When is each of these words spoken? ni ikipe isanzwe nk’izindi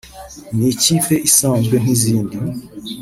ni 0.57 0.67
ikipe 0.73 1.15
isanzwe 1.27 1.75
nk’izindi 1.83 2.37